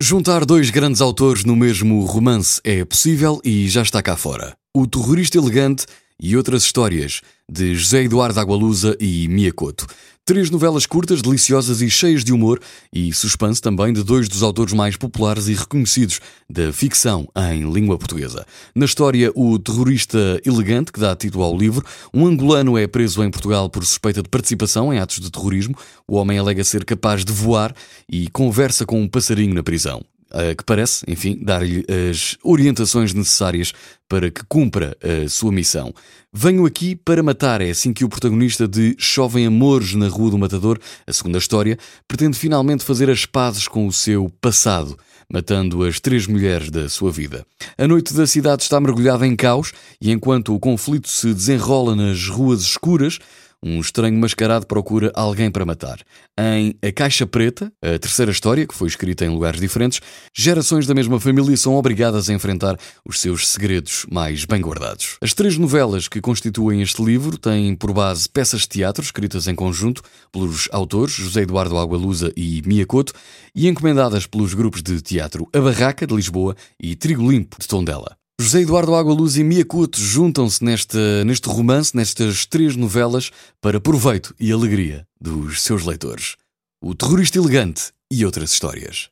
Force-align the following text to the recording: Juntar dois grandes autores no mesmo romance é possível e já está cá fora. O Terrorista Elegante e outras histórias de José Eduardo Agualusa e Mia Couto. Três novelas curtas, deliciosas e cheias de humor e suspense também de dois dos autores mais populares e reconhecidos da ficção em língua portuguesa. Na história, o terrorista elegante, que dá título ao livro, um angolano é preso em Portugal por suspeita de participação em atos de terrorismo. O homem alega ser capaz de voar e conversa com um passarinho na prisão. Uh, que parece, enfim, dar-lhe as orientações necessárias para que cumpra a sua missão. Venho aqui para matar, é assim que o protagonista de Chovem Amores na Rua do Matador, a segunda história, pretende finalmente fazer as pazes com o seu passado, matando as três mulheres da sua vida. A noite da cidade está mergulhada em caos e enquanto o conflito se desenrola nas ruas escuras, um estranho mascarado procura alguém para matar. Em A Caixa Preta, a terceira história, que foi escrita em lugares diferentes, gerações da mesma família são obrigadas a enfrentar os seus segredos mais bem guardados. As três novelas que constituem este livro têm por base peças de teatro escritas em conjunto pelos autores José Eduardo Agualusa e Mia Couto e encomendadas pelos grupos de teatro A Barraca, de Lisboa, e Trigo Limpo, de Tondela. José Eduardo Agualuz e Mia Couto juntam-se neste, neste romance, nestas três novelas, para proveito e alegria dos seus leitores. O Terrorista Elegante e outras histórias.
Juntar 0.00 0.44
dois 0.44 0.70
grandes 0.70 1.00
autores 1.00 1.44
no 1.44 1.56
mesmo 1.56 2.04
romance 2.04 2.60
é 2.62 2.84
possível 2.84 3.40
e 3.44 3.68
já 3.68 3.82
está 3.82 4.00
cá 4.00 4.16
fora. 4.16 4.56
O 4.72 4.86
Terrorista 4.86 5.36
Elegante 5.38 5.86
e 6.20 6.36
outras 6.36 6.64
histórias 6.64 7.20
de 7.50 7.74
José 7.74 8.02
Eduardo 8.02 8.38
Agualusa 8.38 8.96
e 9.00 9.28
Mia 9.28 9.52
Couto. 9.52 9.86
Três 10.28 10.50
novelas 10.50 10.84
curtas, 10.84 11.22
deliciosas 11.22 11.80
e 11.80 11.88
cheias 11.88 12.22
de 12.22 12.34
humor 12.34 12.60
e 12.92 13.14
suspense 13.14 13.62
também 13.62 13.94
de 13.94 14.02
dois 14.02 14.28
dos 14.28 14.42
autores 14.42 14.74
mais 14.74 14.94
populares 14.94 15.48
e 15.48 15.54
reconhecidos 15.54 16.20
da 16.50 16.70
ficção 16.70 17.26
em 17.50 17.72
língua 17.72 17.96
portuguesa. 17.96 18.44
Na 18.74 18.84
história, 18.84 19.32
o 19.34 19.58
terrorista 19.58 20.38
elegante, 20.44 20.92
que 20.92 21.00
dá 21.00 21.16
título 21.16 21.44
ao 21.44 21.56
livro, 21.56 21.82
um 22.12 22.26
angolano 22.26 22.76
é 22.76 22.86
preso 22.86 23.24
em 23.24 23.30
Portugal 23.30 23.70
por 23.70 23.82
suspeita 23.86 24.22
de 24.22 24.28
participação 24.28 24.92
em 24.92 24.98
atos 24.98 25.18
de 25.18 25.30
terrorismo. 25.30 25.74
O 26.06 26.16
homem 26.16 26.38
alega 26.38 26.62
ser 26.62 26.84
capaz 26.84 27.24
de 27.24 27.32
voar 27.32 27.74
e 28.06 28.28
conversa 28.28 28.84
com 28.84 29.00
um 29.00 29.08
passarinho 29.08 29.54
na 29.54 29.62
prisão. 29.62 30.04
Uh, 30.30 30.54
que 30.54 30.62
parece, 30.62 31.04
enfim, 31.08 31.38
dar-lhe 31.40 31.86
as 32.10 32.36
orientações 32.42 33.14
necessárias 33.14 33.72
para 34.06 34.30
que 34.30 34.42
cumpra 34.46 34.94
a 35.02 35.26
sua 35.26 35.50
missão. 35.50 35.94
Venho 36.30 36.66
aqui 36.66 36.94
para 36.94 37.22
matar, 37.22 37.62
é 37.62 37.70
assim 37.70 37.94
que 37.94 38.04
o 38.04 38.08
protagonista 38.10 38.68
de 38.68 38.94
Chovem 38.98 39.46
Amores 39.46 39.94
na 39.94 40.06
Rua 40.08 40.30
do 40.30 40.38
Matador, 40.38 40.78
a 41.06 41.12
segunda 41.14 41.38
história, 41.38 41.78
pretende 42.06 42.38
finalmente 42.38 42.84
fazer 42.84 43.08
as 43.08 43.24
pazes 43.24 43.66
com 43.66 43.86
o 43.86 43.92
seu 43.92 44.30
passado, 44.38 44.98
matando 45.32 45.82
as 45.82 45.98
três 45.98 46.26
mulheres 46.26 46.70
da 46.70 46.88
sua 46.90 47.10
vida. 47.10 47.46
A 47.78 47.88
noite 47.88 48.12
da 48.12 48.26
cidade 48.26 48.62
está 48.62 48.78
mergulhada 48.78 49.26
em 49.26 49.34
caos 49.34 49.72
e 50.00 50.10
enquanto 50.10 50.54
o 50.54 50.60
conflito 50.60 51.08
se 51.08 51.32
desenrola 51.32 51.96
nas 51.96 52.28
ruas 52.28 52.60
escuras, 52.60 53.18
um 53.62 53.80
estranho 53.80 54.18
mascarado 54.18 54.66
procura 54.66 55.10
alguém 55.14 55.50
para 55.50 55.64
matar. 55.64 56.00
Em 56.38 56.74
A 56.82 56.92
Caixa 56.92 57.26
Preta, 57.26 57.72
a 57.82 57.98
terceira 57.98 58.30
história, 58.30 58.66
que 58.66 58.74
foi 58.74 58.88
escrita 58.88 59.24
em 59.24 59.28
lugares 59.28 59.60
diferentes, 59.60 60.00
gerações 60.36 60.86
da 60.86 60.94
mesma 60.94 61.18
família 61.18 61.56
são 61.56 61.74
obrigadas 61.74 62.30
a 62.30 62.32
enfrentar 62.32 62.76
os 63.04 63.20
seus 63.20 63.48
segredos 63.48 64.06
mais 64.10 64.44
bem 64.44 64.60
guardados. 64.60 65.16
As 65.20 65.34
três 65.34 65.58
novelas 65.58 66.08
que 66.08 66.20
constituem 66.20 66.82
este 66.82 67.02
livro 67.02 67.36
têm 67.36 67.74
por 67.74 67.92
base 67.92 68.28
peças 68.28 68.62
de 68.62 68.68
teatro 68.68 69.02
escritas 69.02 69.48
em 69.48 69.54
conjunto 69.54 70.02
pelos 70.32 70.68
autores 70.72 71.14
José 71.14 71.42
Eduardo 71.42 71.78
Agualusa 71.78 72.32
e 72.36 72.62
Mia 72.64 72.86
Couto 72.86 73.12
e 73.54 73.68
encomendadas 73.68 74.26
pelos 74.26 74.54
grupos 74.54 74.82
de 74.82 75.00
teatro 75.00 75.48
A 75.52 75.60
Barraca, 75.60 76.06
de 76.06 76.14
Lisboa, 76.14 76.54
e 76.80 76.94
Trigo 76.94 77.30
Limpo, 77.30 77.56
de 77.58 77.66
Tondela. 77.66 78.17
José 78.40 78.60
Eduardo 78.60 78.94
Agualuz 78.94 79.36
e 79.36 79.42
Mia 79.42 79.64
Couto 79.64 80.00
juntam-se 80.00 80.62
neste, 80.62 80.96
neste 81.26 81.48
romance, 81.48 81.96
nestas 81.96 82.46
três 82.46 82.76
novelas, 82.76 83.32
para 83.60 83.80
proveito 83.80 84.32
e 84.38 84.52
alegria 84.52 85.04
dos 85.20 85.60
seus 85.60 85.84
leitores. 85.84 86.36
O 86.80 86.94
Terrorista 86.94 87.36
Elegante 87.36 87.90
e 88.08 88.24
outras 88.24 88.52
histórias. 88.52 89.10